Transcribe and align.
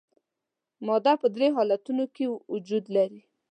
ماده 0.85 1.13
په 1.21 1.27
درې 1.35 1.47
حالتونو 1.55 2.03
کې 2.15 2.25
وجود 2.53 2.85
لري. 2.95 3.21